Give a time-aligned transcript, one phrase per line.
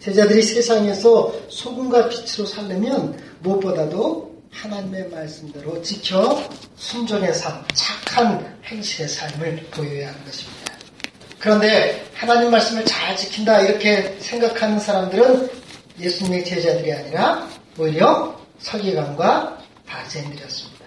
[0.00, 6.42] 제자들이 세상에서 소금과 빛으로 살려면 무엇보다도 하나님의 말씀대로 지켜
[6.76, 10.72] 순종의 삶, 착한 행실의 삶을 보여야 하는 것입니다.
[11.38, 15.50] 그런데 하나님 말씀을 잘 지킨다 이렇게 생각하는 사람들은
[15.98, 20.84] 예수님의 제자들이 아니라 오히려 서기관과 바리새인들이었습니다.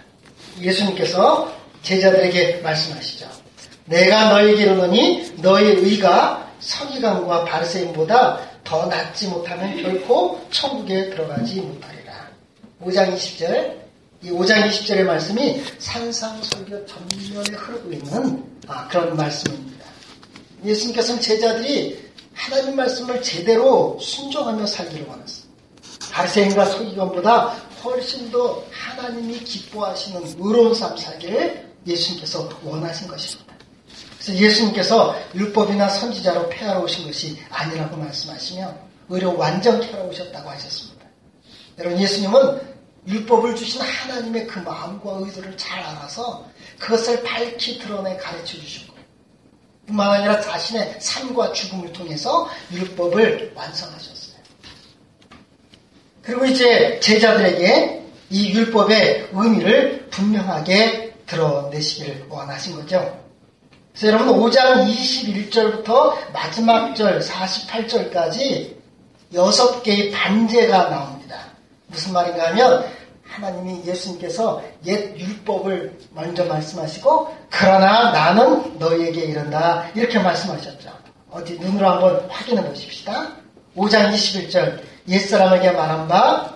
[0.59, 3.27] 예수님께서 제자들에게 말씀하시죠.
[3.85, 12.27] 내가 너에게 이르노니 너의 의가 서기관과 바리새인보다 더 낫지 못하면 결코 천국에 들어가지 못하리라.
[12.81, 13.77] 5장 20절
[14.23, 19.85] 이 5장 20절의 말씀이 산상설교 전면에 흐르고 있는 아, 그런 말씀입니다.
[20.65, 25.53] 예수님께서는 제자들이 하나님 말씀을 제대로 순종하며 살기를 원했습니다.
[26.11, 27.49] 바리새인과 서기관보다
[27.83, 33.52] 훨씬 더 하나님이 기뻐하시는 의로운 삶 살기를 예수님께서 원하신 것입니다.
[34.23, 38.73] 그래서 예수님께서 율법이나 선지자로 폐하러 오신 것이 아니라고 말씀하시며
[39.09, 41.05] 오히려 완전케 하러 오셨다고 하셨습니다.
[41.77, 42.73] 여러분 예수님은
[43.05, 46.47] 율법을 주신 하나님의 그 마음과 의도를 잘 알아서
[46.79, 48.93] 그것을 밝히 드러내 가르쳐 주시고
[49.87, 54.37] 뿐만 아니라 자신의 삶과 죽음을 통해서 율법을 완성하셨어요.
[56.21, 63.22] 그리고 이제 제자들에게 이 율법의 의미를 분명하게 드러내시기를 원하신 거죠.
[63.93, 68.73] 그래서 여러분 5장 21절부터 마지막 절 48절까지
[69.31, 71.37] 6개의 반제가 나옵니다.
[71.87, 72.85] 무슨 말인가 하면
[73.23, 80.89] 하나님이 예수님께서 옛 율법을 먼저 말씀하시고 그러나 나는 너희에게 이른다 이렇게 말씀하셨죠.
[81.29, 83.33] 어디 눈으로 한번 확인해 보십시다.
[83.77, 86.53] 5장 21절 옛사람에게 말한 바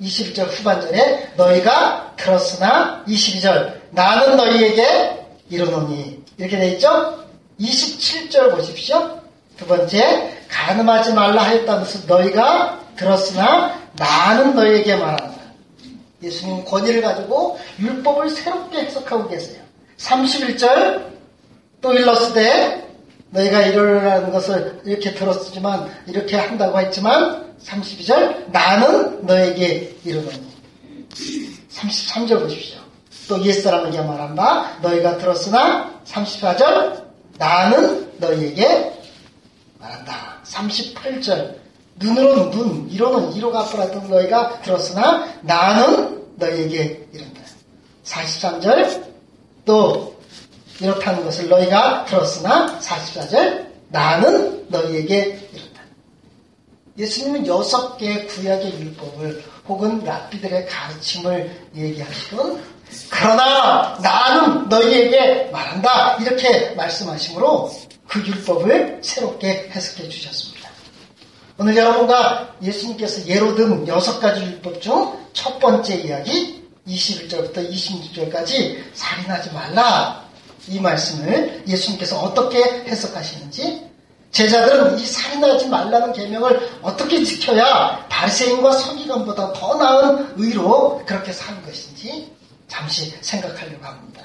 [0.00, 7.22] 21절 후반절에 너희가 들었으나 22절 나는 너희에게 이르노니 이렇게 돼 있죠?
[7.60, 9.20] 27절 보십시오.
[9.58, 15.38] 두 번째, 가늠하지 말라 하였다면서 너희가 들었으나 나는 너희에게 말한다.
[16.22, 19.62] 예수님 권위를 가지고 율법을 새롭게 해석하고 계세요.
[19.98, 21.10] 31절
[21.82, 22.88] 또 일렀으되
[23.30, 30.50] 너희가 이러라는 것을 이렇게 들었지만 이렇게 한다고 했지만 32절 나는 너에게 이르노니
[31.70, 32.80] 33절 보십시오.
[33.30, 34.80] 또 옛사람에게 말한다.
[34.82, 37.04] 너희가 들었으나 34절
[37.38, 38.92] 나는 너희에게
[39.78, 40.40] 말한다.
[40.44, 41.54] 38절
[41.94, 47.40] 눈으로는 눈, 이로는 이로가 앞으로도 너희가 들었으나 나는 너희에게 이른다.
[48.04, 49.04] 43절
[49.64, 50.16] 또
[50.80, 55.82] 이렇다는 것을 너희가 들었으나 44절 나는 너희에게 이른다.
[56.98, 62.79] 예수님은 여섯 개의 구약의 율법을 혹은 랍비들의 가르침을 얘기하시곤
[63.10, 67.70] 그러나 나는 너희에게 말한다 이렇게 말씀하시므로
[68.08, 70.68] 그 율법을 새롭게 해석해 주셨습니다.
[71.58, 79.52] 오늘 여러분과 예수님께서 예로 든 여섯 가지 율법 중 첫 번째 이야기 21절부터 26절까지 살인하지
[79.52, 80.24] 말라
[80.68, 83.88] 이 말씀을 예수님께서 어떻게 해석하시는지
[84.30, 92.30] 제자들은 이 살인하지 말라는 계명을 어떻게 지켜야 바리새인과 서기관보다 더 나은 의로 그렇게 사는 것인지
[92.70, 94.22] 잠시 생각하려고 합니다.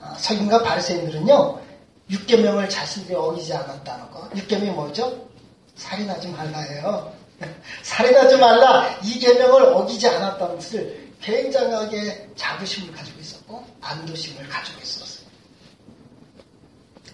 [0.00, 1.60] 아, 서기관과 바리새인들은요
[2.08, 4.30] 육계명을 자신들이 어기지 않았다는 거.
[4.34, 5.28] 육계명이 뭐죠?
[5.76, 7.12] 살인하지 말라예요.
[7.82, 15.28] 살인하지 말라 이 계명을 어기지 않았다는 것을 굉장하게 자부심을 가지고 있었고 안도심을 가지고 있었어요.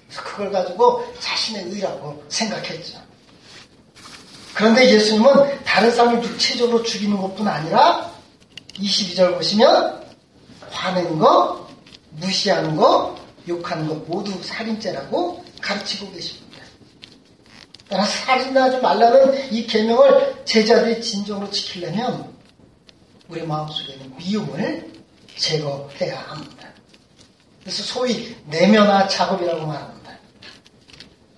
[0.07, 2.99] 그래서 그걸 가지고 자신의 의라고 생각했죠.
[4.53, 8.14] 그런데 예수님은 다른 사람을 육체적으로 죽이는 것뿐 아니라
[8.75, 10.05] 22절 보시면
[10.71, 11.69] 화내는 거,
[12.11, 13.17] 무시하는 거,
[13.49, 16.45] 욕하는 것 모두 살인죄라고 가르치고 계십니다.
[17.89, 22.33] 따라서 살인하지 말라는 이 계명을 제자들이 진정으로 지키려면
[23.29, 24.93] 우리 마음속에 있는 미움을
[25.37, 26.69] 제거해야 합니다.
[27.61, 30.19] 그래서 소위 내면화 작업이라고 말합니다.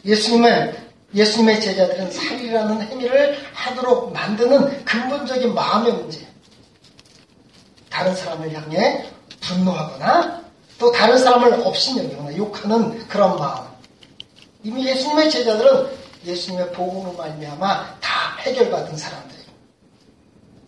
[0.04, 6.26] 예수님은 예수님의 제자들은 살이라는 행위를 하도록 만드는 근본적인 마음의 문제.
[7.96, 9.10] 다른 사람을 향해
[9.40, 10.44] 분노하거나
[10.78, 13.66] 또 다른 사람을 업신여기거나 욕하는 그런 마음.
[14.62, 15.96] 이미 예수님의 제자들은
[16.26, 19.46] 예수님의 복음으로 말미암아 다 해결받은 사람들이에요.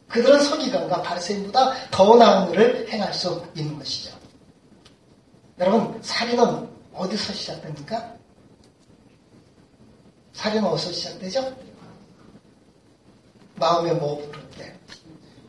[0.09, 4.17] 그들은 서기관과 바리새인보다 더 나은 일을 행할 수 있는 것이죠.
[5.59, 8.15] 여러분 살인은 어디서 시작됩니까?
[10.33, 11.55] 살인은 어디서 시작되죠?
[13.57, 14.75] 마음에 뭐 부를 때.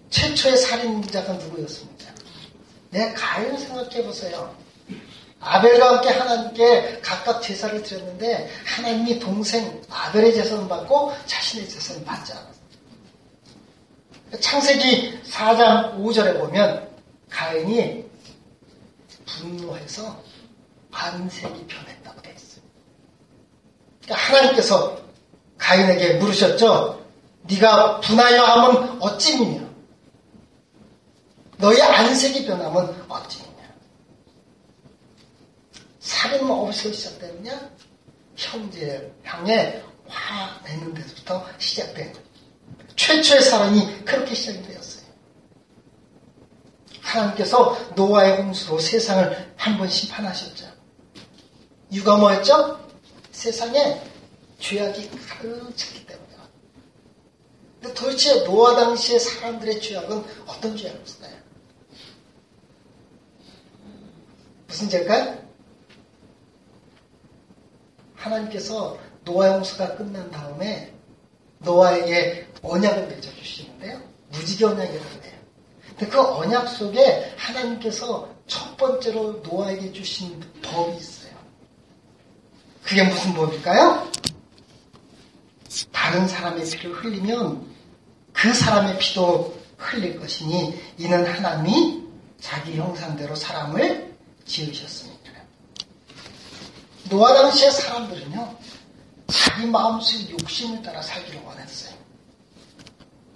[0.09, 2.05] 최초의 살인자가 누구였습니까?
[2.89, 4.55] 내 가인 생각해 보세요.
[5.39, 12.59] 아벨과 함께 하나님께 각각 제사를 드렸는데 하나님이 동생 아벨의 제사는 받고 자신의 제사는 받지 않았어요.
[14.41, 16.89] 창세기 4장 5절에 보면
[17.29, 18.05] 가인이
[19.25, 20.21] 분노해서
[20.91, 22.63] 반색이 변했다고 되어 있어요.
[24.03, 24.99] 그러니까 하나님께서
[25.57, 27.05] 가인에게 물으셨죠.
[27.43, 29.68] 네가 분하여 하면 어찌니냐?
[31.59, 33.75] 너의 안색이 변하면 어찌니냐?
[35.99, 37.71] 살인은 어디서 시작되느냐?
[38.37, 42.13] 형제를 향해 화내는 데서부터 시작된
[42.95, 45.03] 최초의 사랑이 그렇게 시작이 되었어요.
[47.01, 50.65] 하나님께서 노아의 홍수로 세상을 한 번 심판하셨죠.
[51.89, 52.87] 이유가 뭐였죠?
[53.31, 54.01] 세상에
[54.59, 56.29] 죄악이 가득 찼기 때문에.
[57.81, 61.38] 근데 도대체 노아 당시의 사람들의 죄악은 어떤 죄악이었을까요?
[64.69, 65.35] 무슨 죄일까요?
[68.15, 70.93] 하나님께서 노아 홍수가 끝난 다음에
[71.57, 73.99] 노아에게 언약을 맺어주시는데요.
[74.29, 75.39] 무지개 언약이라고 해요.
[75.87, 81.33] 근데 그 언약 속에 하나님께서 첫 번째로 노아에게 주신 법이 있어요.
[82.83, 84.07] 그게 무슨 법일까요?
[85.91, 87.67] 다른 사람의 피를 흘리면
[88.33, 92.03] 그 사람의 피도 흘릴 것이니 이는 하나님이
[92.39, 94.08] 자기 형상대로 사람을
[94.49, 95.31] 지으셨습니다.
[97.09, 98.57] 노아 당시의 사람들은요,
[99.27, 101.93] 자기 마음속의 욕심을 따라 살기를 원했어요.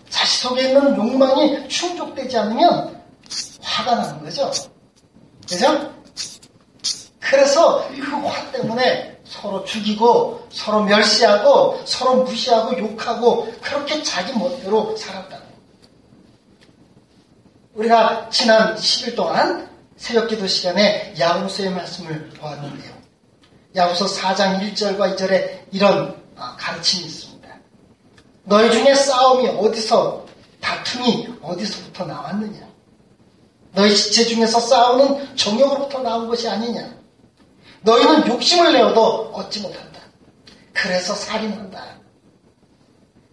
[0.10, 3.02] 자식 속에 있는 욕망이 충족되지 않으면
[3.62, 4.52] 화가 나는 거죠.
[5.48, 5.94] 그죠?
[7.20, 15.44] 그래서 그 화 때문에 서로 죽이고 서로 멸시하고 서로 무시하고 욕하고 그렇게 자기 멋대로 살았다는.
[17.74, 22.94] 우리가 지난 10일 동안 새벽 기도 시간에 야고서의 말씀을 보았는데요.
[23.76, 27.48] 야고서 4장 1절과 2절에 이런 아, 가르침이 있습니다.
[28.44, 30.26] 너희 중에 싸움이 어디서
[30.60, 32.68] 다툼이 어디서부터 나왔느냐?
[33.74, 36.96] 너희 지체 중에서 싸우는 정욕으로부터 나온 것이 아니냐?
[37.82, 40.00] 너희는 욕심을 내어도 얻지 못한다.
[40.74, 41.84] 그래서 살인한다.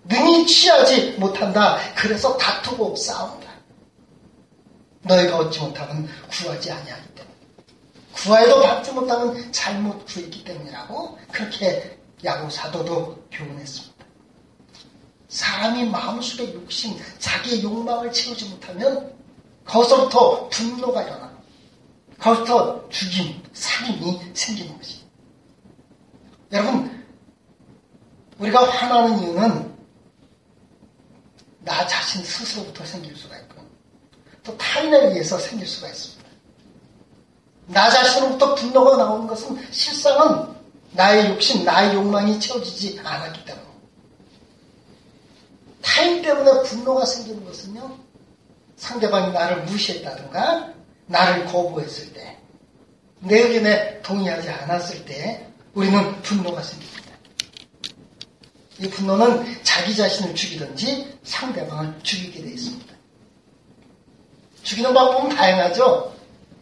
[0.04, 1.78] 능히 취하지 못한다.
[1.94, 3.49] 그래서 다투고 싸운다.
[5.02, 7.36] 너희가 얻지 못하면 구하지 아니하기 때문에.
[8.12, 14.04] 구하여도 받지 못하면 잘못 구했기 때문이라고 그렇게 야구 사도도 교훈했습니다.
[15.28, 19.14] 사람이 마음속의 욕심, 자기의 욕망을 채우지 못하면
[19.64, 21.30] 거기서부터 분노가 일어나.
[22.18, 25.00] 거기서 죽임, 살인이 생기는 것이.
[26.52, 27.06] 여러분,
[28.38, 29.78] 우리가 화나는 이유는
[31.60, 33.59] 나 자신 스스로부터 생길 수가 있고,
[34.42, 36.20] 또 타인에 의해서 생길 수가 있습니다.
[37.66, 40.54] 나 자신으로부터 분노가 나오는 것은 실상은
[40.92, 43.66] 나의 욕심, 나의 욕망이 채워지지 않았기 때문에.
[45.82, 47.98] 타인 때문에 분노가 생기는 것은요,
[48.76, 50.72] 상대방이 나를 무시했다든가,
[51.06, 52.38] 나를 거부했을 때,
[53.20, 57.00] 내 의견에 동의하지 않았을 때, 우리는 분노가 생깁니다.
[58.80, 62.89] 이 분노는 자기 자신을 죽이든지 상대방을 죽이게 되어 있습니다.
[64.62, 66.14] 죽이는 방법은 다양하죠.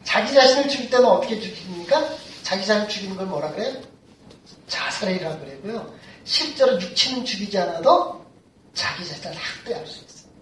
[0.05, 2.09] 자기 자신을 죽일 때는 어떻게 죽입니까?
[2.43, 3.75] 자기 자신을 죽이는 걸 뭐라 그래요?
[4.69, 5.95] 자살이라고 그러고요.
[6.25, 8.25] 실제로 육체는 죽이지 않아도
[8.75, 10.33] 자기 자신을 학대할 수 있어요.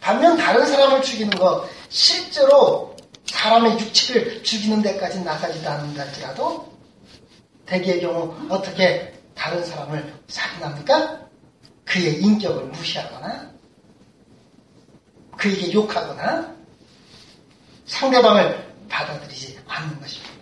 [0.00, 6.72] 반면 다른 사람을 죽이는 거 실제로 사람의 육체를 죽이는 데까지 나가지도 않는다 할지라도
[7.66, 11.20] 대개의 경우 어떻게 다른 사람을 살인합니까?
[11.84, 13.52] 그의 인격을 무시하거나
[15.38, 16.54] 그에게 욕하거나
[17.86, 20.34] 상대방을 받아들이지 않는 것입니다.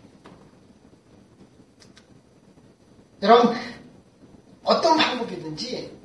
[3.23, 3.57] 여러분
[4.65, 5.97] 어떤 방법이든지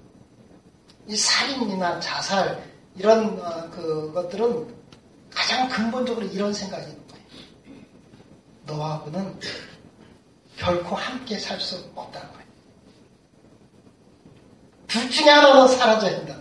[1.08, 4.76] 이 살인이나 자살 이런 어, 그것들은
[5.34, 7.26] 가장 근본적으로 이런 생각이 있는 거예요.
[8.66, 9.40] 너하고는
[10.58, 12.46] 결코 함께 살 수 없다는 거예요.
[14.88, 16.41] 둘 중에 하나는 사라져야 거예요.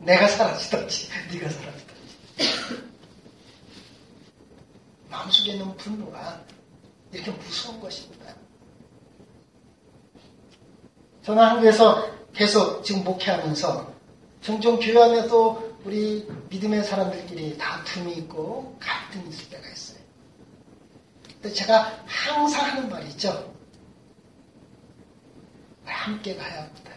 [0.00, 1.90] 내가 사라지든지 네가 사라지든지.
[5.08, 6.42] 마음속에 있는 분노가
[7.12, 8.34] 이렇게 무서운 것입니다.
[11.22, 13.92] 저는 한국에서 계속 지금 목회하면서
[14.40, 19.98] 종종 교회 안에도 우리 믿음의 사람들끼리 다툼이 있고 갈등이 있을 때가 있어요.
[21.42, 23.54] 근데 제가 항상 하는 말이 있죠.
[25.84, 26.89] 함께 가야 합니다.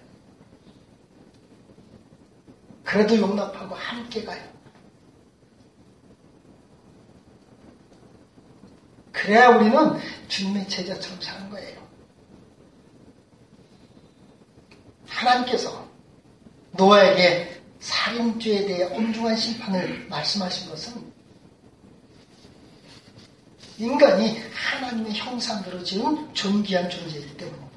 [2.84, 4.42] 그래도 용납하고 함께 가요.
[9.12, 11.82] 그래야 우리는 주님의 제자처럼 사는 거예요.
[15.08, 15.88] 하나님께서
[16.72, 21.14] 노아에게 살인죄에 대해 엄중한 심판을 말씀하신 것은
[23.78, 27.73] 인간이 하나님의 형상대로 지은 존귀한 존재이기 때문입니다.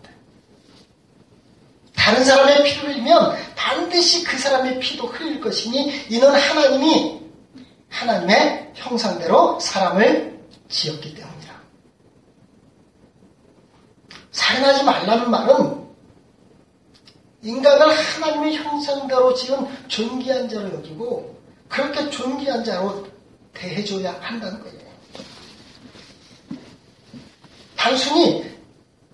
[2.06, 7.20] 다른 사람의 피를 흘리면 반드시 그 사람의 피도 흘릴 것이니 이는 하나님이
[7.88, 11.60] 하나님의 형상대로 사람을 지었기 때문이라.
[14.30, 15.84] 살인하지 말라는 말은
[17.42, 23.04] 인간을 하나님의 형상대로 지은 존귀한 자로 여기고 그렇게 존귀한 자로
[23.52, 24.78] 대해줘야 한다는 거예요.
[27.74, 28.48] 단순히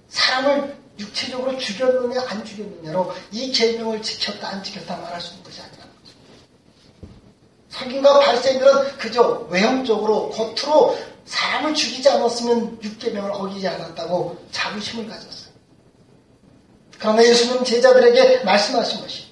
[0.09, 5.83] 사람을 육체적으로 죽였느냐 안 죽였느냐로 이 계명을 지켰다 안 지켰다 말할 수 있는 것이 아니라
[7.69, 15.53] 성경과 발생들은 그저 외형적으로 겉으로 사람을 죽이지 않았으면 육계명을 어기지 않았다고 자부심을 가졌어요.
[16.99, 19.25] 그러나 예수님 제자들에게 말씀하신 것이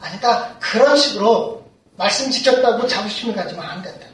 [0.00, 0.56] 아니다.
[0.60, 1.64] 그런 식으로
[1.96, 4.06] 말씀 지켰다고 자부심을 가지면 안 된다.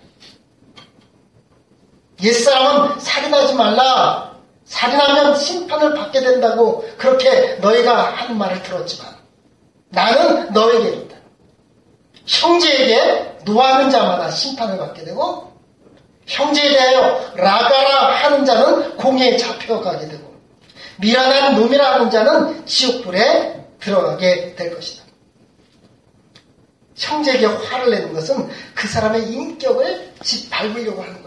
[2.22, 4.35] 옛사람은 살인하지 말라.
[4.66, 9.16] 살인하면 심판을 받게 된다고 그렇게 너희가 하는 말을 들었지만
[9.88, 11.16] 나는 너에게 이다
[12.26, 15.52] 형제에게 노하는 자마다 심판을 받게 되고
[16.26, 20.34] 형제에 대하여 라가라 하는 자는 공에 잡혀가게 되고
[20.98, 25.04] 미란한 놈이라 하는 자는 지옥불에 들어가게 될 것이다.
[26.96, 31.25] 형제에게 화를 내는 것은 그 사람의 인격을 짓밟으려고 하는 거예요.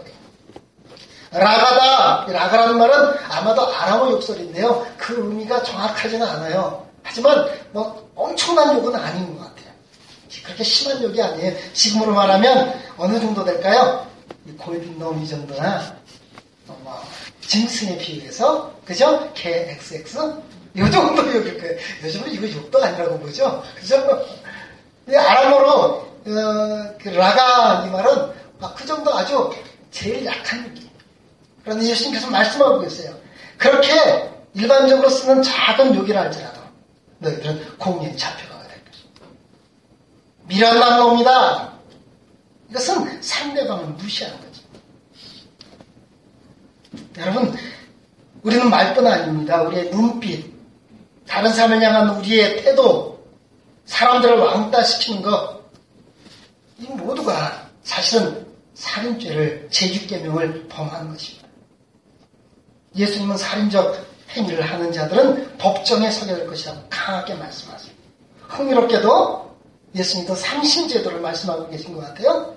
[1.32, 4.86] 라가다, 라가라는 말은 아마도 아람어 욕설인데요.
[4.96, 6.86] 그 의미가 정확하지는 않아요.
[7.02, 9.70] 하지만 뭐 엄청난 욕은 아닌 것 같아요.
[10.44, 11.56] 그렇게 심한 욕이 아니에요.
[11.72, 14.06] 지금으로 말하면 어느 정도 될까요?
[14.58, 15.94] 골빈놈 이 정도나
[16.66, 17.02] 뭐
[17.46, 19.30] 짐슨에 비유해서 그죠?
[19.34, 20.42] KXX
[20.74, 21.78] 이 정도 욕일 거예요.
[22.04, 23.62] 요즘은 이거 욕도 아니라고 보죠.
[23.76, 23.96] 그죠?
[25.08, 25.70] 아람어로
[26.26, 28.32] 어, 그 라가 이 말은
[28.76, 29.52] 그 정도 아주
[29.90, 30.89] 제일 약한.
[31.62, 33.14] 그런데 예수님께서 말씀하고 계세요.
[33.58, 36.60] 그렇게 일반적으로 쓰는 작은 욕이라 할지라도
[37.18, 39.26] 너희들은 공에 잡혀가게 될 것입니다.
[40.46, 41.72] 미련한 놈이다.
[42.70, 44.62] 이것은 상대방을 무시하는 거죠.
[47.18, 47.54] 여러분,
[48.42, 49.62] 우리는 말뿐 아닙니다.
[49.62, 50.50] 우리의 눈빛,
[51.26, 53.22] 다른 사람을 향한 우리의 태도,
[53.84, 55.60] 사람들을 왕따시키는 것,
[56.78, 61.49] 이 모두가 사실은 살인죄를 제6계명을 범하는 것입니다.
[62.96, 67.92] 예수님은 살인적 행위를 하는 자들은 법정에 서게 될 것이라고 강하게 말씀하세요.
[68.48, 69.50] 흥미롭게도
[69.94, 72.54] 예수님도 삼신제도를 말씀하고 계신 것 같아요.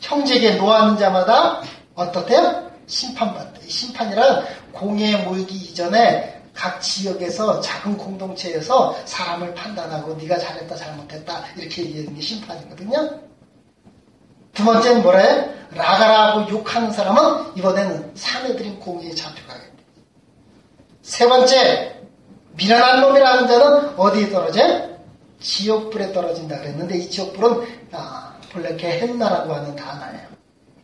[0.00, 1.62] 형제에게 노하는 자마다
[1.94, 2.70] 어떻대요?
[2.86, 3.68] 심판받대.
[3.68, 12.14] 심판이란 공에 모이기 이전에 각 지역에서 작은 공동체에서 사람을 판단하고 네가 잘했다 잘못했다 이렇게 얘기하는
[12.14, 13.20] 게 심판이거든요.
[14.54, 15.52] 두 번째는 뭐래?
[15.74, 19.74] 라가라고 욕하는 사람은 이번에는 사내들인 공에 잡혀가겠다.
[21.02, 22.00] 세 번째,
[22.56, 24.94] 미련한 놈이라는 자는 어디에 떨어져?
[25.40, 30.28] 지옥불에 떨어진다 그랬는데 이 지옥불은 아, 본래 게헨나라고 하는 단어예요.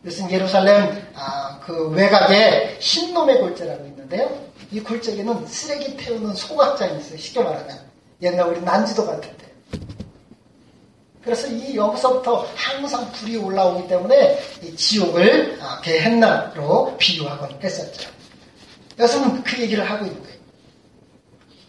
[0.03, 4.29] 이것은 예루살렘 아, 그 외곽에 흰놈의 골짜라고 있는데요.
[4.71, 7.17] 이 골짜기는 쓰레기 태우는 소각장이 있어요.
[7.17, 7.79] 쉽게 말하면
[8.21, 9.05] 옛날 우리 난지도
[9.37, 9.50] 때.
[11.23, 18.09] 그래서 이 여기서부터 항상 불이 올라오기 때문에 이 지옥을 아, 게헨나로 비유하곤 했었죠.
[18.97, 20.37] 여기서는 그 얘기를 하고 있는 거예요.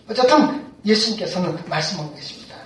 [0.08, 2.56] 어쨌든 예수님께서는 말씀하고 계십니다.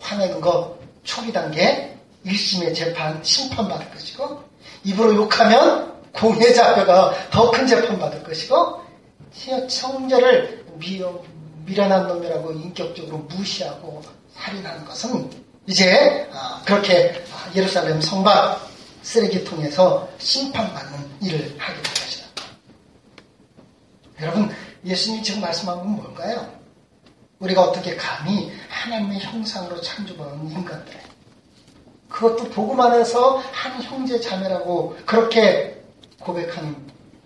[0.00, 4.42] 화내는 거 초기 단계 1심의 재판 심판 받을 것이고
[4.84, 5.92] 입으로 욕하면
[6.54, 8.80] 잡혀가 더 큰 재판 받을 것이고
[9.68, 10.64] 성자를
[11.66, 14.02] 미련한 놈이라고 인격적으로 무시하고
[14.34, 18.70] 살인하는 것은 이제 아, 그렇게 예루살렘 성곽
[19.02, 22.26] 쓰레기통에서 심판받는 일을 하게 될 것이다.
[24.20, 24.50] 여러분,
[24.84, 26.52] 예수님이 지금 말씀한 건 뭘까요?
[27.38, 30.94] 우리가 어떻게 감히 하나님의 형상으로 창조받은 인간들
[32.08, 35.82] 그것도 보고만 해서 한 형제 자매라고 그렇게
[36.20, 36.76] 고백하는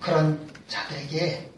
[0.00, 1.50] 그런 자들에게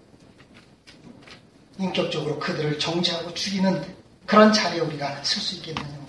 [1.78, 3.82] 인격적으로 그들을 정죄하고 죽이는
[4.26, 5.99] 그런 자리에 우리가 쓸 수 있겠느냐는 것이죠.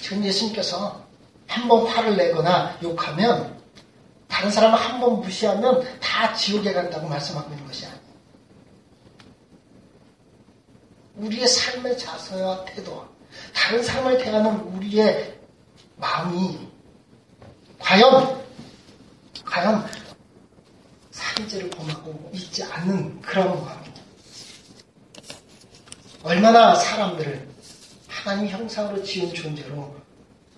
[0.00, 1.04] 지금 예수님께서
[1.46, 3.58] 한 번 화를 내거나 욕하면
[4.28, 8.00] 다른 사람을 한 번 무시하면 다 지옥에 간다고 말씀하고 있는 것이 아니에요.
[11.16, 13.06] 우리의 삶의 자세와 태도,
[13.54, 15.38] 다른 사람을 대하는 우리의
[15.96, 16.58] 마음이
[17.78, 18.40] 과연
[19.44, 19.86] 과연
[21.10, 24.00] 살인죄를 범하고 있지 않는 그런 마음입니다.
[26.22, 27.49] 얼마나 사람들을
[28.22, 29.96] 하나님 형상으로 지은 존재로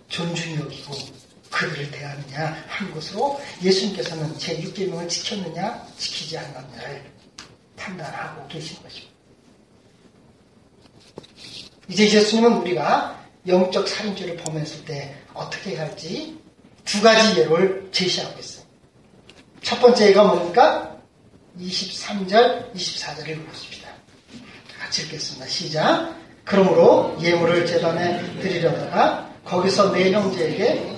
[0.08, 0.94] 존중히 여기고
[1.48, 7.04] 그들을 대하느냐 한 것으로 예수님께서는 제6계명을 지켰느냐 지키지 않았느냐를
[7.76, 9.12] 판단하고 계신 것입니다.
[11.88, 16.40] 이제 예수님은 우리가 영적 살인죄를 범했을 때 어떻게 할지
[16.84, 18.64] 두 가지 예를 제시하고 있어요.
[19.62, 21.00] 첫 번째 예가 뭡니까?
[21.60, 23.88] 23절, 24절을 읽어보십시다.
[24.80, 25.46] 같이 읽겠습니다.
[25.46, 26.21] 시작.
[26.44, 30.92] 그러므로 예물을 재단에 드리려다가 거기서 내 형제에게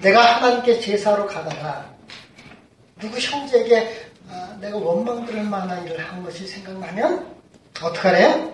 [0.00, 1.92] 내가 하나님께 제사로 가다가
[3.00, 7.26] 누구 형제에게 아, 내가 원망 들을 만한 일을 한 것이 생각나면
[7.82, 8.52] 어떡하래요?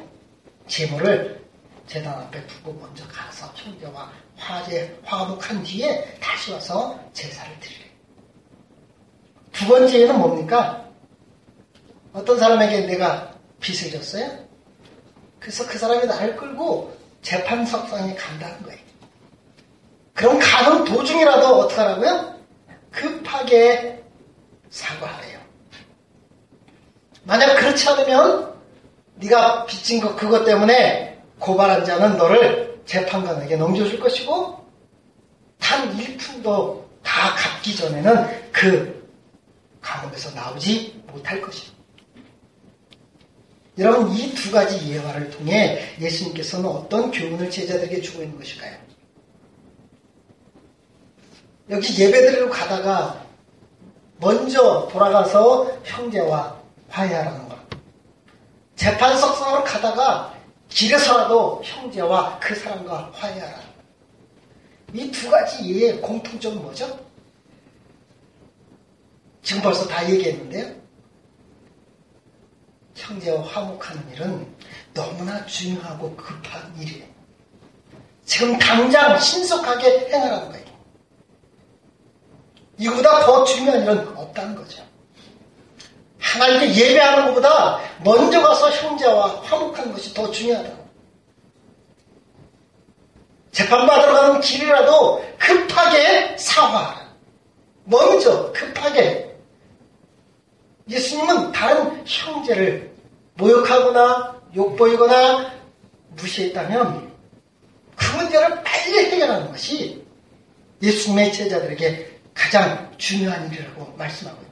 [0.66, 1.43] 제물을
[1.86, 7.84] 재단 앞에 두고 먼저 가서 형제와 화제, 화목한 뒤에 다시 와서 제사를 드리래.
[9.52, 10.88] 두 번째는 뭡니까?
[12.12, 14.30] 어떤 사람에게 내가 빚을 졌어요?
[15.38, 18.80] 그래서 그 사람이 나를 끌고 재판석상에 간다는 거예요.
[20.14, 22.34] 그럼 가는 도중이라도 어떡하라고요?
[22.90, 24.02] 급하게
[24.70, 25.40] 사과하래요.
[27.24, 28.54] 만약 그렇지 않으면
[29.16, 31.03] 네가 빚진 것 그것 때문에
[31.44, 34.64] 고발한 자는 너를 재판관에게 넘겨줄 것이고
[35.60, 39.10] 단 1푼도 다 갚기 전에는 그
[39.82, 41.74] 감옥에서 나오지 못할 것입니다.
[43.76, 48.76] 여러분 이 두 가지 예화를 통해 예수님께서는 어떤 교훈을 제자들에게 주고 있는 것일까요?
[51.70, 53.24] 여기 예배드리러 가다가
[54.18, 57.58] 먼저 돌아가서 형제와 화해하라는 것.
[58.76, 60.33] 재판석 상으로 가다가
[60.74, 63.62] 길에서라도 형제와 그 사람과 화해하라.
[64.92, 66.98] 이 두 가지 예의 공통점은 뭐죠?
[69.42, 70.74] 지금 벌써 다 얘기했는데요.
[72.96, 74.54] 형제와 화목하는 일은
[74.92, 77.06] 너무나 중요하고 급한 일이에요.
[78.24, 80.64] 지금 당장 신속하게 행하라는 거예요.
[82.78, 84.82] 이거보다 더 중요한 일은 없다는 거죠.
[86.34, 90.68] 하나님께 예배하는 것보다 먼저 가서 형제와 화목하는 것이 더 중요하다.
[93.52, 97.14] 재판받으러 가는 길이라도 급하게 사과하라.
[97.84, 99.32] 먼저 급하게.
[100.88, 102.92] 예수님은 다른 형제를
[103.34, 105.52] 모욕하거나 욕보이거나
[106.08, 107.12] 무시했다면
[107.96, 110.04] 그 문제를 빨리 해결하는 것이
[110.82, 114.43] 예수님의 제자들에게 가장 중요한 일이라고 말씀하고.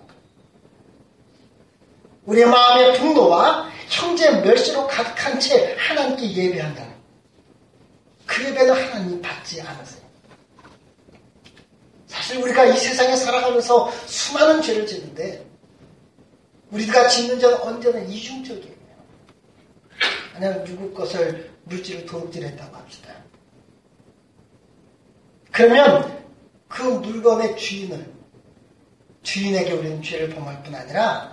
[2.26, 6.92] 우리의 마음의 분노와 형제 멸시로 가득한 채 하나님께 예배한다는
[8.26, 10.02] 그 예배는 하나님 받지 않으세요.
[12.06, 15.44] 사실 우리가 이 세상에 살아가면서 수많은 죄를 짓는데
[16.70, 18.72] 우리가 짓는 죄는 언제나 이중적이에요.
[20.34, 23.14] 만약 누구 것을 물질을 도둑질했다고 합시다.
[25.50, 26.24] 그러면
[26.68, 28.12] 그 물건의 주인을
[29.22, 31.31] 주인에게 우리는 죄를 범할 뿐 아니라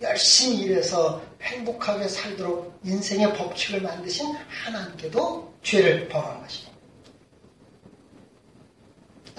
[0.00, 4.34] 열심히 일해서 행복하게 살도록 인생의 법칙을 만드신
[4.64, 6.78] 하나님께도 죄를 범한 것입니다.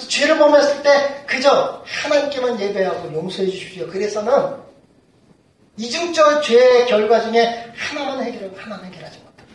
[0.07, 3.87] 죄를 범했을 때 그저 하나님께만 예배하고 용서해 주십시오.
[3.87, 4.57] 그래서는
[5.77, 9.45] 이중적 죄의 결과 중에 하나만 해결하고 하나는 해결하지 못합니다.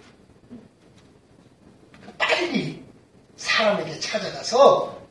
[2.17, 2.83] 빨리
[3.37, 5.03] 사람에게 찾아가서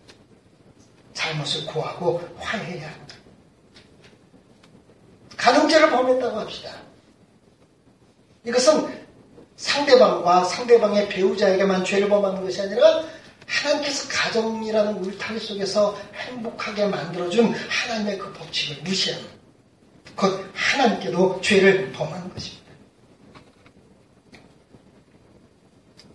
[1.14, 3.03] 잘못을 고하고 화해해야 합니다.
[5.38, 6.72] 가늠죄를 범했다고 합시다.
[8.46, 9.04] 이것은
[9.56, 13.04] 상대방과 상대방의 배우자에게만 죄를 범하는 것이 아니라
[13.48, 19.26] 하나님께서 가정이라는 울타리 속에서 행복하게 만들어준 하나님의 그 법칙을 무시하는
[20.16, 22.64] 곧 하나님께도 죄를 범하는 것입니다.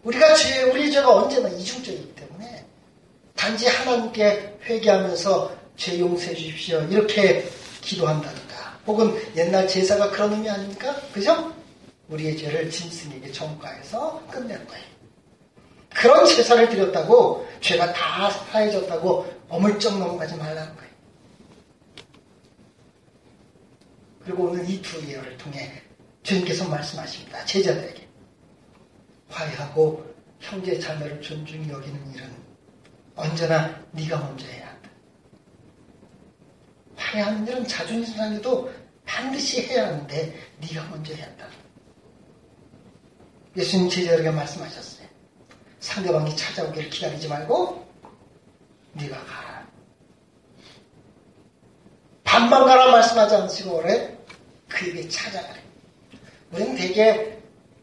[0.02, 2.64] 우리가 죄, 우리 죄가 언제나 이중적이기 때문에
[3.34, 6.80] 단지 하나님께 회개하면서 죄 용서해 주십시오.
[6.90, 7.48] 이렇게
[7.80, 8.37] 기도한다든가.
[8.88, 10.96] 혹은 옛날 제사가 그런 의미 아닙니까?
[11.12, 11.54] 그죠?
[12.08, 14.84] 우리의 죄를 짐승에게 전가해서 끝낸 거예요.
[15.94, 20.88] 그런 제사를 드렸다고 죄가 다 사해졌다고 어물쩍 넘어가지 말라는 거예요.
[24.24, 25.70] 그리고 오늘 이 두 예언을 통해
[26.22, 27.44] 주님께서 말씀하십니다.
[27.44, 28.08] 제자들에게
[29.28, 32.30] 화해하고 형제 자매를 존중히 여기는 일은
[33.16, 34.67] 언제나 네가 먼저 해야
[37.08, 37.12] 한다.
[37.12, 38.70] 화해하는 일은 자존심 상해도
[39.04, 41.46] 반드시 해야 하는데 네가 먼저 해야 한다.
[43.56, 45.08] 예수님 제자들에게 말씀하셨어요.
[45.80, 47.86] 상대방이 찾아오기를 기다리지 말고
[48.92, 49.66] 네가 가라.
[52.24, 54.16] 반만 가라 말씀하지 않으시고 오래
[54.68, 55.62] 그에게 찾아가래.
[56.52, 57.38] 우리는 되게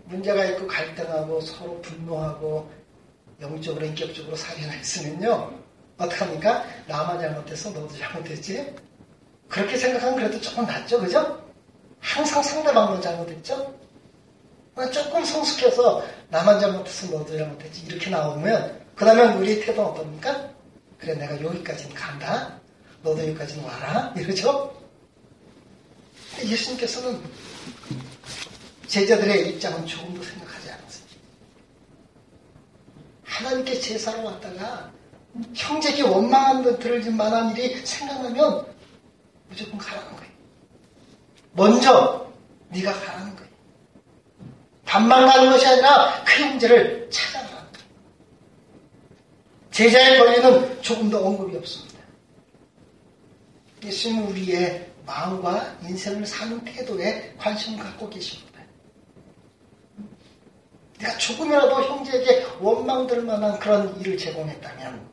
[0.05, 2.71] 문제가 있고 갈등하고 서로 분노하고
[3.41, 5.59] 영적으로 인격적으로 살인을 했으면요.
[5.97, 6.65] 어떡합니까?
[6.87, 8.75] 나만 잘못해서 너도 잘못했지?
[9.55, 10.99] 그렇게 생각하면 그래도 조금 낫죠.
[10.99, 11.41] 그죠?
[12.01, 13.73] 항상 상대방만 잘못했죠?
[14.91, 20.49] 조금 성숙해서 나만 잘못해서 너도 잘못했지 이렇게 나오면 그 다음에 우리 태도는 어떻습니까?
[20.97, 22.59] 그래 내가 여기까지는 간다.
[23.01, 24.13] 너도 여기까지는 와라.
[24.17, 24.75] 이러죠?
[26.43, 27.17] 예수님께서는
[28.87, 31.05] 제자들의 입장은 조금도 생각하지 않았어요.
[33.23, 34.91] 하나님께 제사로 왔다가
[35.53, 38.74] 형제에게 원망한 들을 만한 일이 생각나면
[39.49, 40.31] 무조건 가라는 거예요.
[41.53, 42.31] 먼저
[42.69, 43.49] 네가 가라는 거예요.
[44.85, 47.69] 반만 가는 것이 아니라 그 형제를 찾아가라는.
[49.71, 51.95] 제자의 권리는 조금 더 언급이 없습니다.
[53.83, 58.45] 예수님은 우리의 마음과 인생을 사는 태도에 관심을 갖고 계십니다.
[60.99, 65.09] 내가 조금이라도 형제에게 원망될 만한 그런 일을 제공했다면,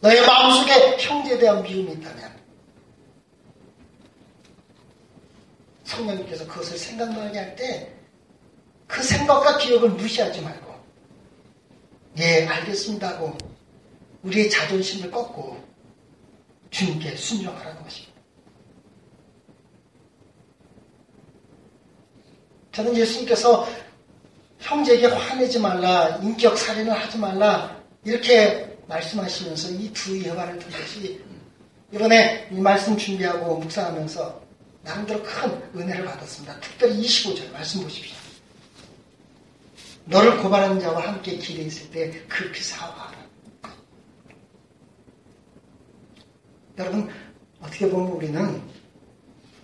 [0.00, 2.36] 너의 마음속에 형제에 대한 미움이 있다면,
[5.86, 7.92] 성령님께서 그것을 생각나게 할 때,
[8.86, 10.74] 그 생각과 기억을 무시하지 말고,
[12.18, 13.36] 예, 알겠습니다 하고,
[14.22, 15.64] 우리의 자존심을 꺾고,
[16.70, 18.14] 주님께 순종하라는 것입니다.
[22.72, 23.66] 저는 예수님께서
[24.58, 31.20] 형제에게 화내지 말라, 인격 살인을 하지 말라, 이렇게 말씀하시면서 이 두 예화를 든 것이
[31.92, 34.45] 이번에 이 말씀 준비하고 묵상하면서
[34.86, 36.60] 나름대로 큰 은혜를 받았습니다.
[36.60, 38.16] 특별히 25절 말씀 보십시오.
[40.04, 43.26] 너를 고발하는 자와 함께 길에 있을 때 급히 사과하라.
[46.78, 47.10] 여러분,
[47.60, 48.62] 어떻게 보면 우리는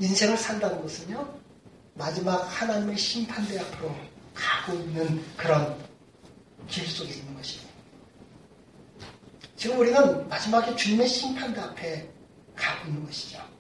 [0.01, 1.39] 인생을 산다는 것은요,
[1.95, 3.95] 마지막 하나님의 심판대 앞으로
[4.35, 5.79] 가고 있는 그런
[6.67, 7.71] 길 속에 있는 것입니다.
[9.55, 12.11] 지금 우리는 마지막에 주님의 심판대 앞에
[12.57, 13.53] 가고 있는 것이죠.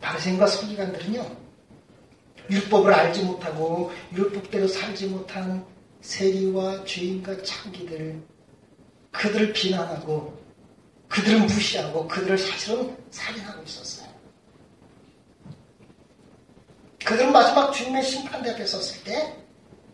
[0.00, 1.36] 바리새인과 서기관들은요,
[2.50, 5.64] 율법을 알지 못하고 율법대로 살지 못한
[6.00, 8.22] 세리와 죄인과 창기들,
[9.10, 10.38] 그들을 비난하고
[11.08, 14.08] 그들은 무시하고 그들을 사실은 살인하고 있었어요.
[17.04, 19.34] 그들은 마지막 주님의 심판대 앞에 섰을 때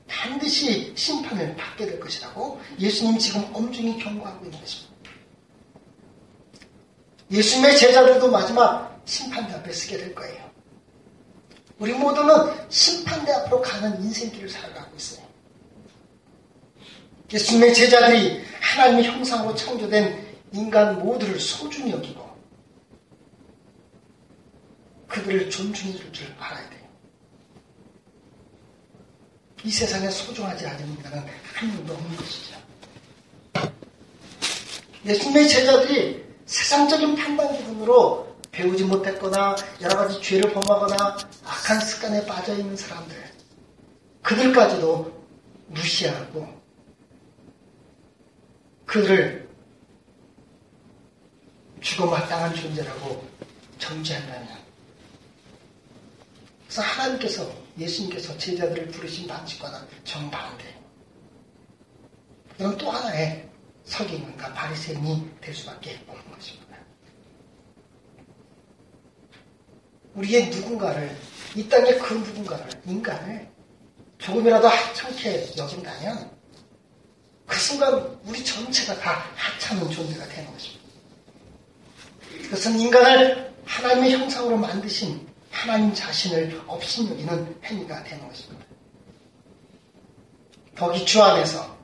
[0.08, 4.94] 반드시 심판을 받게 될 것이라고 예수님 지금 엄중히 경고하고 있는 것입니다.
[7.30, 10.50] 예수님의 제자들도 마지막 심판대 앞에 서게 될 거예요.
[11.78, 12.34] 우리 모두는
[12.68, 15.24] 심판대 앞으로 가는 인생길을 살아가고 있어요.
[17.32, 22.24] 예수님의 제자들이 하나님의 형상으로 창조된 인간 모두를 소중히 여기고
[25.08, 26.84] 그들을 존중해 줄 줄 알아야 돼요.
[29.64, 32.56] 이 세상에 소중하지 않은 인간은 한 명도 없는 것이죠.
[35.06, 42.76] 예수님의 제자들이 세상적인 판단 기준으로 배우지 못했거나 여러 가지 죄를 범하거나 악한 습관에 빠져 있는
[42.76, 43.16] 사람들,
[44.22, 45.12] 그들까지도
[45.66, 46.62] 무시하고
[48.86, 49.48] 그들을
[51.80, 53.28] 죽어 마땅한 존재라고
[53.78, 54.48] 정지한다면
[56.62, 60.64] 그래서 하나님께서 예수님께서 제자들을 부르신 방식과는 정반대.
[62.58, 63.48] 이건 또 하나의
[63.84, 66.63] 석인과 바리새인이 될 수밖에 없는 것입니다.
[70.14, 71.16] 우리의 누군가를
[71.54, 73.48] 이 땅의 그 누군가를 인간을
[74.18, 76.30] 조금이라도 하찮게 여긴다면
[77.46, 80.84] 그 순간 우리 전체가 다 하찮은 존재가 되는 것입니다.
[82.42, 88.64] 그것은 인간을 하나님의 형상으로 만드신 하나님 자신을 없인 여기는 행위가 되는 것입니다.
[90.76, 91.74] 거기 주 안에서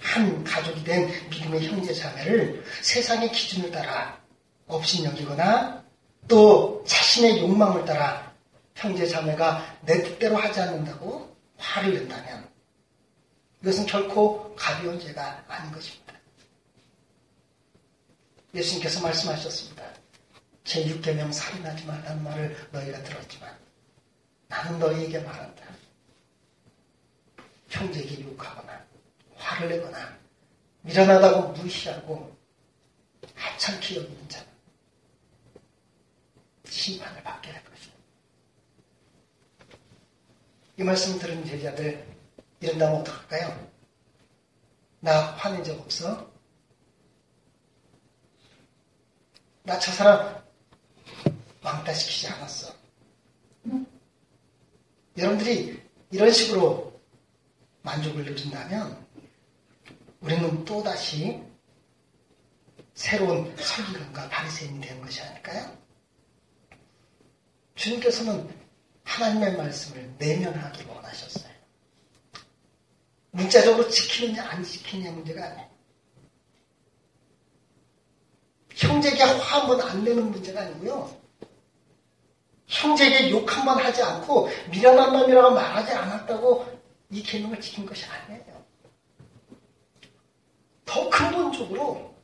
[0.00, 4.18] 한 가족이 된 믿음의 형제 자매를 세상의 기준을 따라
[4.66, 5.84] 업신여기거나
[6.28, 8.32] 또 자신의 욕망을 따라
[8.74, 12.48] 형제 자매가 내 뜻대로 하지 않는다고 화를 낸다면
[13.62, 16.14] 이것은 결코 가벼운 죄가 아닌 것입니다.
[18.54, 19.82] 예수님께서 말씀하셨습니다.
[20.64, 23.58] 제6계명 살인하지 말라는 말을 너희가 들었지만
[24.48, 25.64] 나는 너희에게 말한다.
[27.68, 28.84] 형제에게 욕하거나
[29.36, 30.18] 화를 내거나
[30.82, 32.36] 미련하다고 무시하고
[33.34, 34.47] 하찮게 여기는 자는
[36.68, 37.98] 심판을 받게 될 것입니다.
[40.78, 42.06] 이 말씀 들은 제자들
[42.60, 43.68] 이런다면 어떡할까요?
[45.00, 46.28] 나 화낸 적 없어?
[49.62, 50.42] 나 저 사람
[51.62, 52.74] 왕따시키지 않았어.
[55.16, 56.98] 여러분들이 이런 식으로
[57.82, 59.06] 만족을 누린다면
[60.20, 61.42] 우리는 또다시
[62.94, 65.76] 새로운 설교관과 바리새인이 되는 것이 아닐까요?
[67.78, 68.48] 주님께서는
[69.04, 71.48] 하나님의 말씀을 내면하기 원하셨어요.
[73.30, 75.68] 문자적으로 지키느냐 안 지키느냐 문제가 아니에요.
[78.74, 81.16] 형제에게 화 한 번 안 내는 문제가 아니고요.
[82.66, 86.78] 형제에게 욕 한 번 하지 않고 미련한 놈이라고 말하지 않았다고
[87.10, 88.64] 이 계명을 지킨 것이 아니에요.
[90.84, 92.14] 더 근본적으로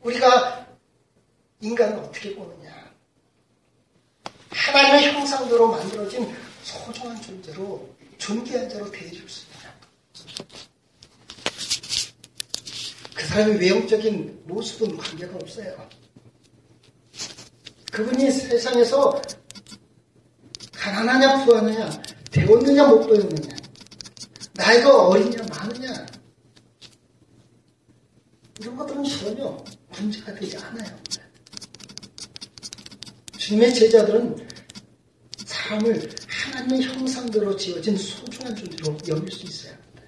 [0.00, 0.66] 우리가
[1.60, 2.81] 인간을 어떻게 보느냐.
[4.52, 7.88] 하나님의 형상대로 만들어진 소중한 존재로
[8.18, 9.74] 존귀한 자로 대해줄 수 있느냐.
[13.14, 15.88] 그 사람의 외형적인 모습은 관계가 없어요.
[17.90, 19.20] 그분이 세상에서
[20.72, 21.90] 가난하냐 부하느냐
[22.30, 23.54] 배웠느냐 못 배웠느냐
[24.54, 26.06] 나이가 어리냐 많으냐
[28.60, 30.96] 이런 것들은 전혀 문제가 되지 않아요.
[33.42, 34.36] 주님의 제자들은
[35.44, 40.02] 사람을 하나님의 형상대로 지어진 소중한 존재로 여길 수 있어야 합니다.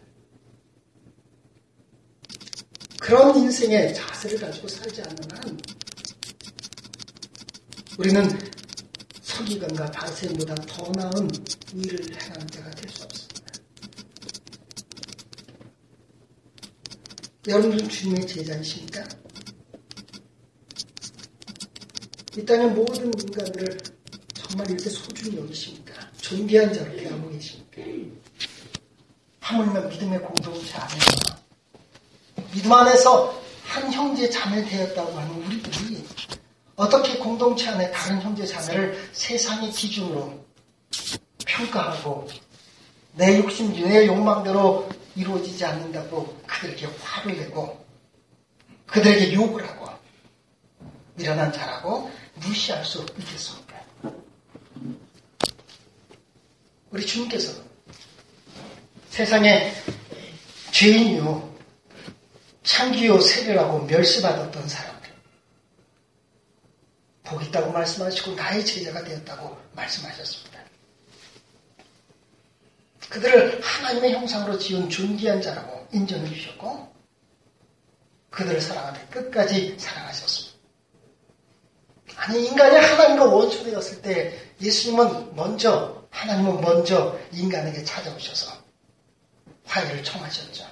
[3.01, 5.59] 그런 인생의 자세를 가지고 살지 않는 한
[7.99, 8.39] 우리는
[9.21, 11.29] 서기관과 바세인보다 더 나은
[11.75, 13.47] 일을 행하는 자가 될 수 없습니다.
[17.49, 19.05] 여러분들은 주님의 제자이십니까?
[22.37, 23.79] 이 땅의 모든 인간들을
[24.35, 25.95] 정말 이렇게 소중히 여기십니까?
[26.21, 27.83] 존귀한 자로 대하고 계십니까?
[29.39, 31.37] 하물며 믿음의 공동체 안에서
[32.53, 36.05] 믿음 안에서 한 형제 자매 되었다고 하는 우리들이
[36.75, 40.45] 어떻게 공동체 안에 다른 형제 자매를 세상의 기준으로
[41.47, 42.27] 평가하고
[43.13, 47.85] 내 욕심, 내 욕망대로 이루어지지 않는다고 그들에게 화를 내고
[48.87, 49.85] 그들에게 욕을 하고
[51.15, 53.85] 미련한 자라고 무시할 수 있겠습니까?
[56.91, 57.63] 우리 주님께서
[59.11, 59.73] 세상에
[60.73, 61.57] 죄인이요,
[62.63, 65.11] 창기요, 세례라고 멸시받았던 사람들,
[67.25, 70.55] 복 있다고 말씀하시고 나의 제자가 되었다고 말씀하셨습니다.
[73.09, 76.93] 그들을 하나님의 형상으로 지은 존귀한 자라고 인정해 주셨고,
[78.31, 80.44] 그들을 사랑하되 끝까지 사랑하셨습니다.
[82.17, 88.53] 아니, 인간이 하나님과 원수되었을 때 예수님은 먼저, 하나님은 먼저 인간에게 찾아오셔서
[89.65, 90.67] 화해를 청하셨죠.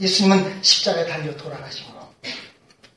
[0.00, 1.94] 예수님은 십자가에 달려 돌아가시고,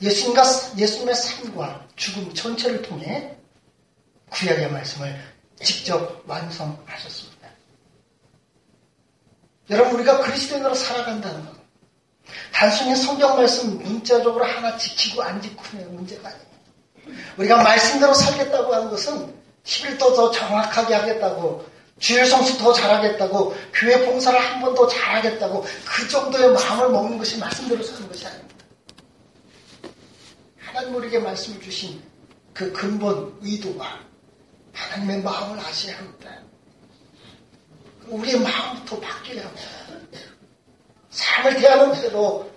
[0.02, 0.44] 예수님과,
[0.78, 3.36] 예수님의 삶과 죽음 전체를 통해
[4.30, 5.16] 구약의 말씀을
[5.62, 7.50] 직접 완성하셨습니다.
[9.70, 11.57] 여러분, 우리가 그리스도인으로 살아간다는 것,
[12.58, 16.48] 단순히 성경 말씀 문자적으로 하나 지키고 안 지키는 문제가 아니에요.
[17.38, 19.32] 우리가 말씀대로 살겠다고 하는 것은
[19.64, 21.66] 11도 더 정확하게 하겠다고
[22.00, 27.38] 주일 성수 더 잘하겠다고 교회 봉사를 한 번 더 잘하겠다고 그 정도의 마음을 먹는 것이
[27.38, 28.66] 말씀대로 사는 것이 아닙니다.
[30.60, 32.02] 하나님 우리에게 말씀을 주신
[32.56, 34.00] 그 근본 의도와
[34.74, 36.32] 하나님의 마음을 아셔야 합니다.
[38.08, 39.77] 우리의 마음부터 바뀌어야 합니다.
[41.18, 42.52] 삶을 대하는 태도,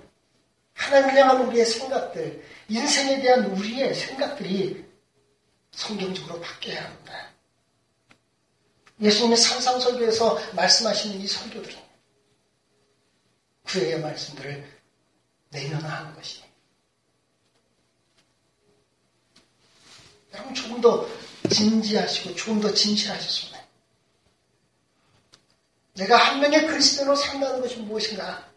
[0.74, 4.84] 하나님을 향한 우리의 생각들, 인생에 대한 우리의 생각들이
[5.72, 7.30] 성경적으로 바뀌어야 합니다.
[9.00, 11.78] 예수님의 상상설교에서 말씀하시는 이 설교들은
[13.64, 14.80] 구약의 말씀들을
[15.48, 16.42] 내면화하는 것이
[20.34, 21.08] 여러분 조금 더
[21.50, 23.58] 진지하시고 조금 더 진실하셨습니다.
[25.94, 28.49] 내가 한 명의 그리스도로 산다는 것이 무엇인가?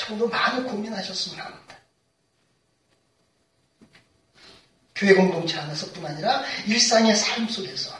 [0.00, 1.76] 정도 많이 고민하셨으면 합니다.
[4.94, 7.90] 교회 공동체 안에서뿐 아니라 일상의 삶 속에서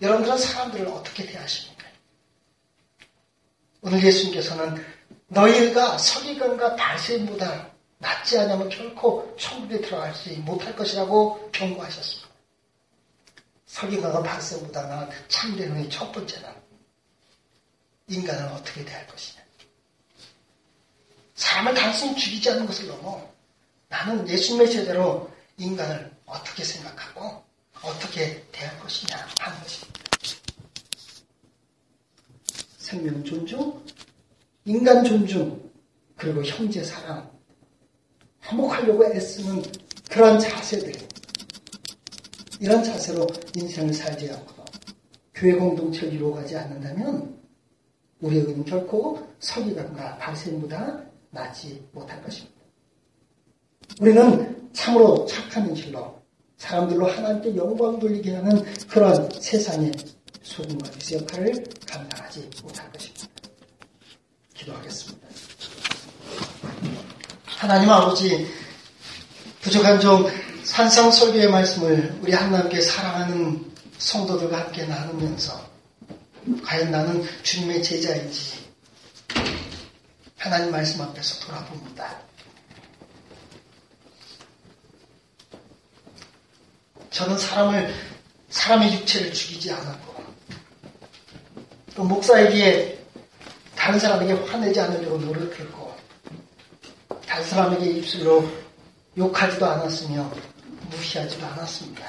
[0.00, 1.86] 여러분들은 사람들을 어떻게 대하십니까?
[3.80, 4.84] 오늘 예수님께서는
[5.28, 12.28] 너희가 서기관과 바리새인보다 낫지 않으면 결코 천국에 들어가지 못할 것이라고 경고하셨습니다.
[13.66, 15.10] 서기관과 바리새인보다 나은
[15.58, 16.48] 의의 첫 번째는
[18.08, 19.45] 인간을 어떻게 대할 것이냐.
[21.36, 23.22] 사람을 단순히 죽이지 않는 것을 넘어
[23.88, 27.44] 나는 예수님의 제대로 인간을 어떻게 생각하고
[27.82, 30.00] 어떻게 대할 것이냐 하는 것입니다.
[32.78, 33.84] 생명 존중,
[34.64, 35.70] 인간 존중,
[36.16, 37.30] 그리고 형제 사랑,
[38.40, 39.62] 화목하려고 애쓰는
[40.08, 41.06] 그런 자세들이
[42.60, 44.64] 이런 자세로 인생을 살지 않고
[45.34, 47.38] 교회 공동체를 이루어가지 않는다면
[48.20, 52.56] 우리의 의는 결코 서기관과 바리새인보다 낫지 못할 것입니다.
[54.00, 56.22] 우리는 참으로 착한 인실로
[56.58, 59.92] 사람들로 하나님께 영광 돌리게 하는 그런 세상의
[60.42, 63.26] 소금과 빛의 역할을 감당하지 못할 것입니다.
[64.54, 65.26] 기도하겠습니다.
[67.44, 68.46] 하나님 아버지
[69.62, 70.26] 부족한 좀
[70.64, 75.68] 산상 설교의 말씀을 우리 하나님께 사랑하는 성도들과 함께 나누면서
[76.64, 78.66] 과연 나는 주님의 제자인지
[80.46, 82.20] 하나님 말씀 앞에서 돌아봅니다.
[87.10, 87.92] 저는 사람을
[88.50, 90.24] 사람의 육체를 죽이지 않았고
[91.96, 93.04] 또 목사에게
[93.74, 95.96] 다른 사람에게 화내지 않으려고 노력했고
[97.26, 98.48] 다른 사람에게 입술로
[99.18, 100.32] 욕하지도 않았으며
[100.90, 102.08] 무시하지도 않았습니다.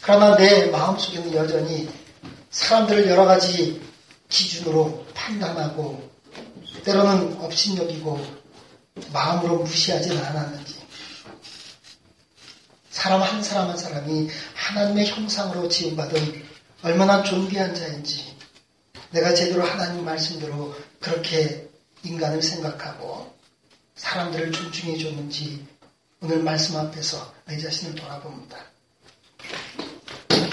[0.00, 1.88] 그러나 내 마음속에는 여전히
[2.50, 3.80] 사람들을 여러 가지
[4.28, 6.17] 기준으로 판단하고
[6.82, 8.38] 때로는 업신여기고
[9.12, 10.78] 마음으로 무시하지는 않았는지
[12.90, 16.48] 사람 한 사람 한 사람이 하나님의 형상으로 지음받은
[16.82, 18.36] 얼마나 존귀한 자인지
[19.10, 21.68] 내가 제대로 하나님 말씀대로 그렇게
[22.02, 23.32] 인간을 생각하고
[23.94, 25.66] 사람들을 존중해 줬는지
[26.20, 28.58] 오늘 말씀 앞에서 내 자신을 돌아봅니다.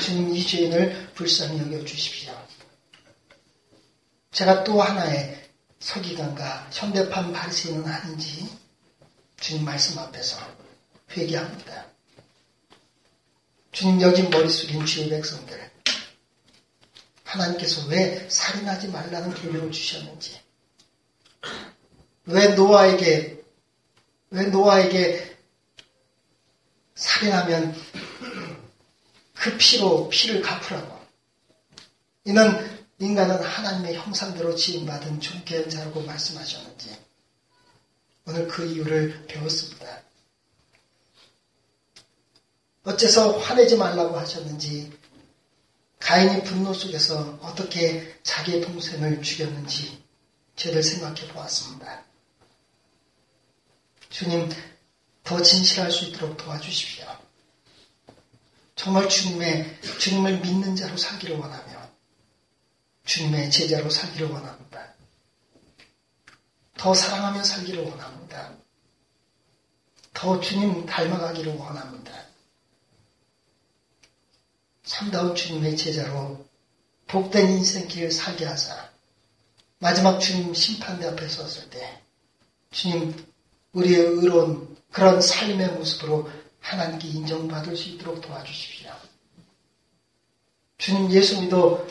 [0.06, 2.32] 주님 이 죄인을 불쌍히 여겨 주십시오.
[4.32, 5.45] 제가 또 하나의
[5.80, 8.50] 서기관과 현대판 바리새인은 아닌지
[9.40, 10.38] 주님 말씀 앞에서
[11.12, 11.86] 회개합니다.
[13.72, 15.72] 주님 여기 머릿속인 주의 백성들
[17.24, 20.40] 하나님께서 왜 살인하지 말라는 계명을 주셨는지
[22.26, 23.44] 왜 노아에게
[24.32, 25.38] 왜 노아에게
[26.96, 27.76] 살인하면
[29.36, 31.00] 그 피로 피를 갚으라고
[32.24, 36.98] 이는 인간은 하나님의 형상대로 지음받은 존귀한 자라고 말씀하셨는지
[38.26, 40.02] 오늘 그 이유를 배웠습니다.
[42.86, 44.92] 어째서 화내지 말라고 하셨는지,
[46.00, 50.04] 가인이 분노 속에서 어떻게 자기의 동생을 죽였는지
[50.56, 52.04] 저를 생각해 보았습니다.
[54.10, 54.50] 주님,
[55.24, 57.06] 더 진실할 수 있도록 도와주십시오.
[58.76, 61.75] 정말 주님의, 주님을 믿는 자로 살기를 원하며,
[63.06, 64.94] 주님의 제자로 살기를 원합니다.
[66.78, 68.54] 더 사랑하며 살기를 원합니다.
[70.14, 72.26] 더 주님 닮아가기를 원합니다.
[74.84, 76.46] 참다운 주님의 제자로
[77.08, 78.90] 복된 인생길을 살게 하사
[79.80, 82.02] 마지막 주님 심판대 앞에 섰을 때
[82.72, 83.14] 주님
[83.74, 88.92] 우리의 의로운 그런 삶의 모습으로 하나님께 인정받을 수 있도록 도와주십시오.
[90.78, 91.86] 주님 예수 믿어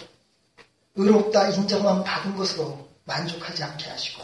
[0.97, 4.23] 의롭다 인정만 받은 것으로 만족하지 않게 하시고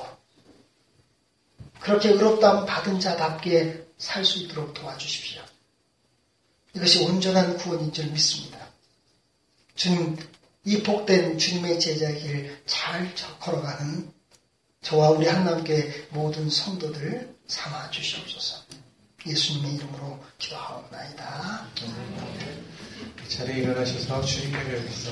[1.80, 5.42] 그렇게 의롭다 받은 자답게 살 수 있도록 도와주십시오.
[6.74, 8.58] 이것이 온전한 구원인 줄 믿습니다.
[9.74, 10.16] 주님,
[10.64, 14.12] 이 복된 주님의 제자의 길 잘 걸어가는
[14.82, 18.62] 저와 우리 한남교회 모든 성도들 삼아 주시옵소서.
[19.26, 21.66] 예수님의 이름으로 기도하옵나이다.
[23.28, 25.10] 자리에 일어나셔서 주님의 별기서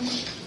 [0.00, 0.37] Amen.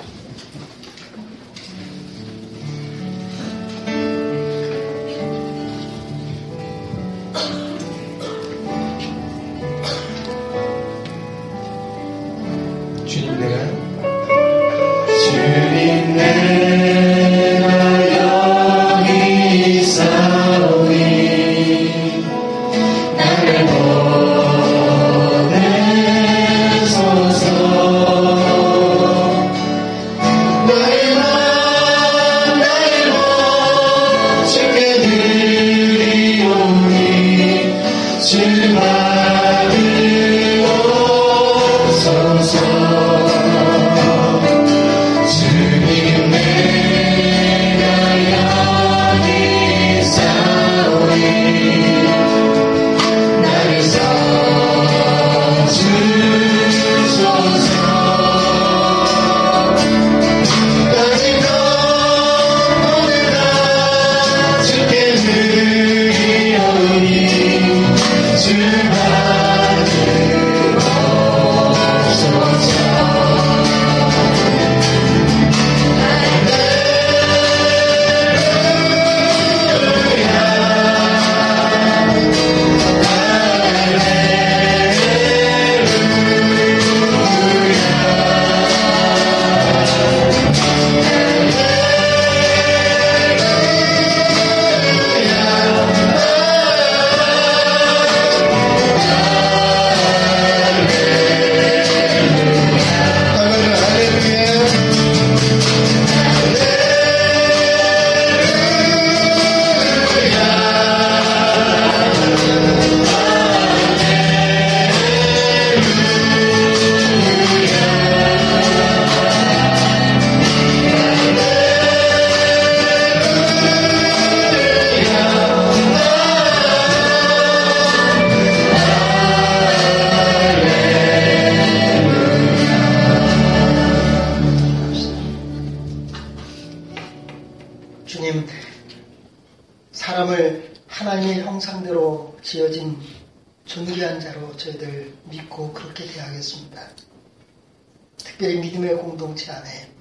[149.51, 149.91] 안에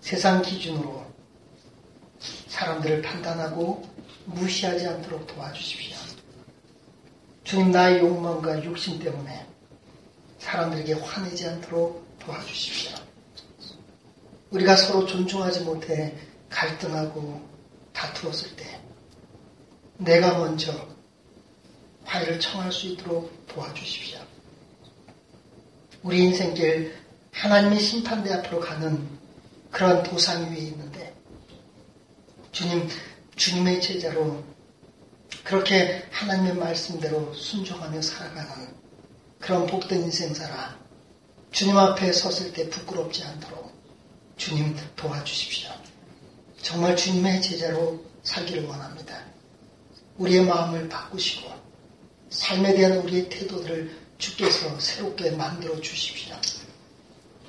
[0.00, 1.04] 세상 기준으로
[2.48, 3.88] 사람들을 판단하고
[4.26, 5.96] 무시하지 않도록 도와주십시오.
[7.42, 9.46] 주님 나의 욕망과 육신 때문에
[10.38, 12.96] 사람들에게 화내지 않도록 도와주십시오.
[14.50, 16.16] 우리가 서로 존중하지 못해
[16.48, 17.42] 갈등하고
[17.92, 18.80] 다투었을 때
[19.98, 20.72] 내가 먼저
[22.04, 24.18] 화해를 청할 수 있도록 도와주십시오.
[26.02, 27.03] 우리 인생길
[27.34, 29.06] 하나님의 심판대 앞으로 가는
[29.70, 31.14] 그런 도상 위에 있는데
[32.52, 32.88] 주님,
[33.34, 34.42] 주님의 제자로
[35.42, 38.68] 그렇게 하나님의 말씀대로 순종하며 살아가는
[39.40, 40.78] 그런 복된 인생사라
[41.50, 43.72] 주님 앞에 섰을 때 부끄럽지 않도록
[44.36, 45.70] 주님 도와주십시오.
[46.62, 49.24] 정말 주님의 제자로 살기를 원합니다.
[50.16, 51.52] 우리의 마음을 바꾸시고
[52.30, 56.34] 삶에 대한 우리의 태도들을 주께서 새롭게 만들어 주십시오.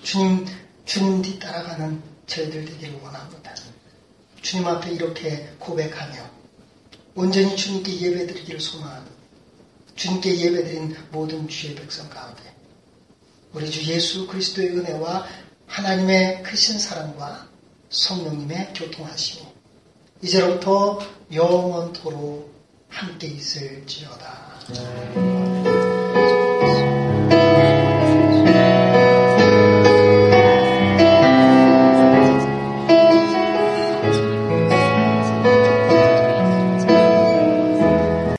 [0.05, 0.45] 주님,
[0.85, 3.55] 주님 뒤 따라가는 저희들 되기를 원합니다.
[4.43, 6.29] 주님 앞에 이렇게 고백하며
[7.15, 9.07] 온전히 주님께 예배드리기를 소망하는
[9.95, 12.43] 주님께 예배드린 모든 주의 백성 가운데
[13.51, 15.25] 우리 주 예수 그리스도의 은혜와
[15.65, 17.49] 하나님의 크신 사랑과
[17.89, 19.43] 성령님의 교통하심이
[20.21, 20.99] 이제로부터
[21.33, 22.47] 영원토로
[22.89, 25.54] 함께 있을지어다.